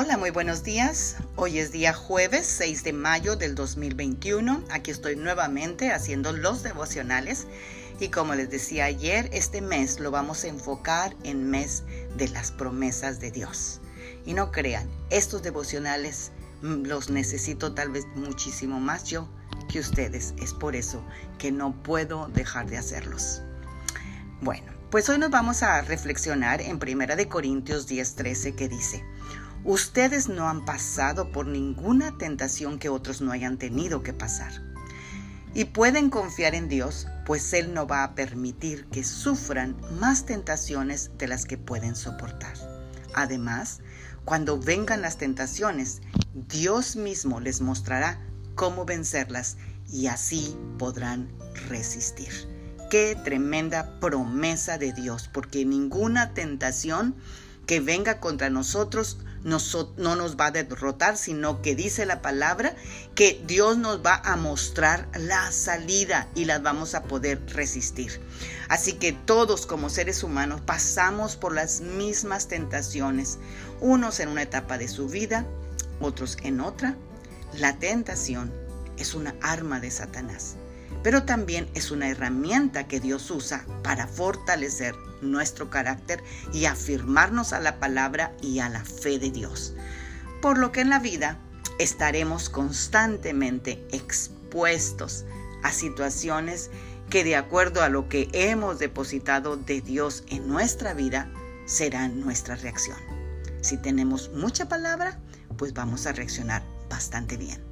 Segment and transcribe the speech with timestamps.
[0.00, 1.16] Hola, muy buenos días.
[1.34, 4.62] Hoy es día jueves 6 de mayo del 2021.
[4.70, 7.48] Aquí estoy nuevamente haciendo los devocionales
[7.98, 11.82] y como les decía ayer, este mes lo vamos a enfocar en mes
[12.16, 13.80] de las promesas de Dios.
[14.24, 16.30] Y no crean, estos devocionales
[16.62, 19.28] mm, los necesito tal vez muchísimo más yo
[19.68, 20.32] que ustedes.
[20.40, 21.02] Es por eso
[21.38, 23.42] que no puedo dejar de hacerlos.
[24.42, 29.04] Bueno, pues hoy nos vamos a reflexionar en 1 de Corintios 10:13 que dice:
[29.68, 34.50] Ustedes no han pasado por ninguna tentación que otros no hayan tenido que pasar.
[35.52, 41.10] Y pueden confiar en Dios, pues Él no va a permitir que sufran más tentaciones
[41.18, 42.54] de las que pueden soportar.
[43.12, 43.80] Además,
[44.24, 46.00] cuando vengan las tentaciones,
[46.32, 51.28] Dios mismo les mostrará cómo vencerlas y así podrán
[51.68, 52.32] resistir.
[52.88, 57.16] Qué tremenda promesa de Dios, porque ninguna tentación
[57.66, 62.74] que venga contra nosotros no nos va a derrotar, sino que dice la palabra
[63.14, 68.20] que Dios nos va a mostrar la salida y las vamos a poder resistir.
[68.68, 73.38] Así que todos como seres humanos pasamos por las mismas tentaciones,
[73.80, 75.46] unos en una etapa de su vida,
[76.00, 76.96] otros en otra.
[77.54, 78.52] La tentación
[78.98, 80.56] es una arma de Satanás
[81.02, 87.60] pero también es una herramienta que Dios usa para fortalecer nuestro carácter y afirmarnos a
[87.60, 89.74] la palabra y a la fe de Dios.
[90.40, 91.38] Por lo que en la vida
[91.78, 95.24] estaremos constantemente expuestos
[95.62, 96.70] a situaciones
[97.10, 101.30] que de acuerdo a lo que hemos depositado de Dios en nuestra vida,
[101.64, 102.98] serán nuestra reacción.
[103.60, 105.18] Si tenemos mucha palabra,
[105.56, 107.67] pues vamos a reaccionar bastante bien.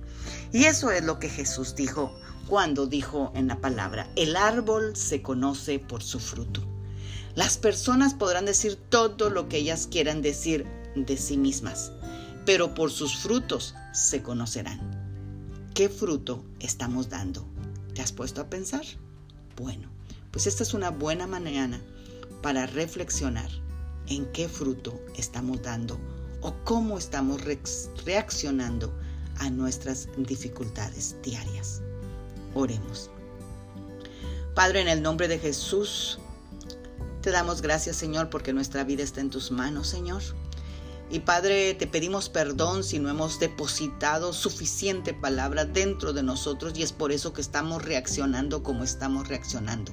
[0.52, 2.16] Y eso es lo que Jesús dijo
[2.46, 6.62] cuando dijo en la palabra, el árbol se conoce por su fruto.
[7.34, 11.92] Las personas podrán decir todo lo que ellas quieran decir de sí mismas,
[12.44, 14.80] pero por sus frutos se conocerán.
[15.74, 17.46] ¿Qué fruto estamos dando?
[17.94, 18.84] ¿Te has puesto a pensar?
[19.56, 19.90] Bueno,
[20.30, 21.80] pues esta es una buena mañana
[22.42, 23.50] para reflexionar
[24.06, 25.98] en qué fruto estamos dando
[26.40, 27.42] o cómo estamos
[28.04, 28.96] reaccionando
[29.38, 31.82] a nuestras dificultades diarias.
[32.54, 33.10] Oremos.
[34.54, 36.18] Padre, en el nombre de Jesús,
[37.20, 40.22] te damos gracias, Señor, porque nuestra vida está en tus manos, Señor.
[41.10, 46.82] Y Padre, te pedimos perdón si no hemos depositado suficiente palabra dentro de nosotros y
[46.82, 49.92] es por eso que estamos reaccionando como estamos reaccionando.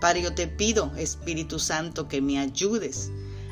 [0.00, 3.10] Padre, yo te pido, Espíritu Santo, que me ayudes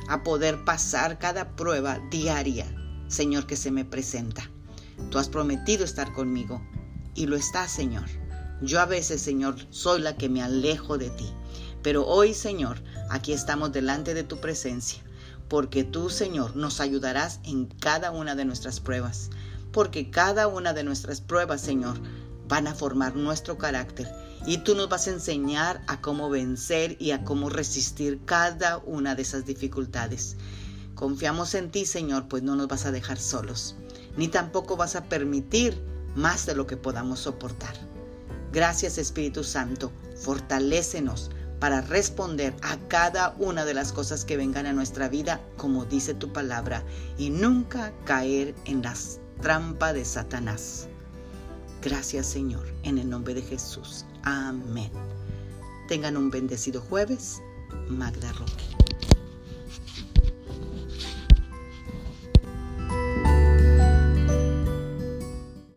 [0.09, 2.67] a poder pasar cada prueba diaria,
[3.09, 4.49] Señor, que se me presenta.
[5.11, 6.61] Tú has prometido estar conmigo
[7.15, 8.05] y lo estás, Señor.
[8.63, 11.31] Yo a veces, Señor, soy la que me alejo de ti.
[11.83, 15.03] Pero hoy, Señor, aquí estamos delante de tu presencia,
[15.49, 19.31] porque tú, Señor, nos ayudarás en cada una de nuestras pruebas,
[19.73, 22.01] porque cada una de nuestras pruebas, Señor,
[22.49, 24.09] van a formar nuestro carácter
[24.47, 29.15] y tú nos vas a enseñar a cómo vencer y a cómo resistir cada una
[29.15, 30.37] de esas dificultades.
[30.95, 33.77] Confiamos en ti, Señor, pues no nos vas a dejar solos
[34.17, 35.81] ni tampoco vas a permitir
[36.15, 37.75] más de lo que podamos soportar.
[38.53, 44.73] Gracias Espíritu Santo, fortalécenos para responder a cada una de las cosas que vengan a
[44.73, 46.83] nuestra vida, como dice tu palabra,
[47.19, 48.95] y nunca caer en la
[49.41, 50.89] trampa de Satanás.
[51.83, 54.05] Gracias Señor, en el nombre de Jesús.
[54.23, 54.91] Amén.
[55.89, 57.41] Tengan un bendecido jueves.
[57.89, 58.86] Magda Roque.